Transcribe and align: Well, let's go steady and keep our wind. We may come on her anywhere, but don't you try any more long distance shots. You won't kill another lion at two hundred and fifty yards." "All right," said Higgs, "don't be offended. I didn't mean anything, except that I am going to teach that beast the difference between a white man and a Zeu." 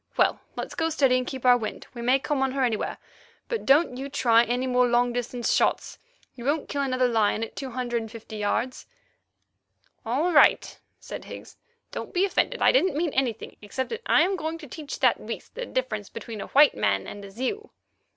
Well, 0.17 0.39
let's 0.55 0.73
go 0.73 0.89
steady 0.89 1.15
and 1.19 1.27
keep 1.27 1.45
our 1.45 1.55
wind. 1.59 1.85
We 1.93 2.01
may 2.01 2.17
come 2.17 2.41
on 2.41 2.53
her 2.53 2.63
anywhere, 2.63 2.97
but 3.47 3.67
don't 3.67 3.97
you 3.97 4.09
try 4.09 4.43
any 4.43 4.65
more 4.65 4.87
long 4.87 5.13
distance 5.13 5.53
shots. 5.53 5.99
You 6.33 6.43
won't 6.43 6.67
kill 6.67 6.81
another 6.81 7.07
lion 7.07 7.43
at 7.43 7.55
two 7.55 7.69
hundred 7.69 8.01
and 8.01 8.11
fifty 8.11 8.37
yards." 8.37 8.87
"All 10.03 10.33
right," 10.33 10.79
said 10.99 11.25
Higgs, 11.25 11.55
"don't 11.91 12.15
be 12.15 12.25
offended. 12.25 12.63
I 12.63 12.71
didn't 12.71 12.97
mean 12.97 13.13
anything, 13.13 13.57
except 13.61 13.91
that 13.91 14.01
I 14.07 14.23
am 14.23 14.37
going 14.37 14.57
to 14.57 14.67
teach 14.67 15.01
that 15.01 15.23
beast 15.27 15.53
the 15.53 15.67
difference 15.67 16.09
between 16.09 16.41
a 16.41 16.47
white 16.47 16.73
man 16.73 17.05
and 17.05 17.23
a 17.23 17.29
Zeu." 17.29 17.69